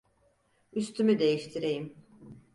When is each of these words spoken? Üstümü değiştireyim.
Üstümü 0.73 1.19
değiştireyim. 1.19 1.95